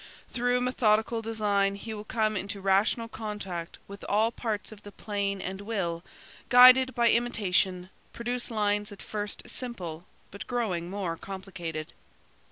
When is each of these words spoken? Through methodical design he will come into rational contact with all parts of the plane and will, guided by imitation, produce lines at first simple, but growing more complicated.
Through 0.31 0.61
methodical 0.61 1.21
design 1.21 1.75
he 1.75 1.93
will 1.93 2.03
come 2.05 2.35
into 2.35 2.59
rational 2.59 3.07
contact 3.07 3.77
with 3.87 4.03
all 4.09 4.31
parts 4.31 4.71
of 4.71 4.81
the 4.81 4.91
plane 4.91 5.39
and 5.39 5.61
will, 5.61 6.01
guided 6.49 6.95
by 6.95 7.11
imitation, 7.11 7.91
produce 8.11 8.49
lines 8.49 8.91
at 8.91 8.99
first 9.03 9.43
simple, 9.47 10.05
but 10.31 10.47
growing 10.47 10.89
more 10.89 11.17
complicated. 11.17 11.93